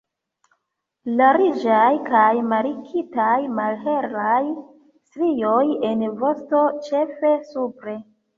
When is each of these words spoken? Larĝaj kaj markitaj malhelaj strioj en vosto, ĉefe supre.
Larĝaj 1.17 1.91
kaj 2.07 2.31
markitaj 2.53 3.35
malhelaj 3.59 4.41
strioj 5.11 5.61
en 5.91 6.03
vosto, 6.25 6.65
ĉefe 6.89 7.35
supre. 7.53 7.97